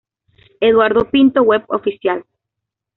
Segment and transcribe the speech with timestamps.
[0.61, 2.25] Eduardo Pinto Web Oficial